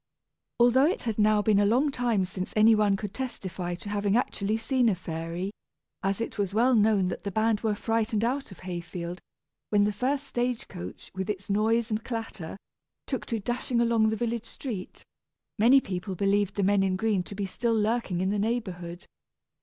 [0.59, 4.17] Although it had now been a long time since any one could testify to having
[4.17, 5.51] actually seen a fairy
[6.01, 9.21] (as it was well known that the band were frightened out of Hayfield
[9.69, 12.57] when the first stage coach, with its noise and clatter,
[13.05, 15.05] took to dashing along the village street),
[15.59, 19.05] many people believed the men in green to be still lurking in the neighborhood.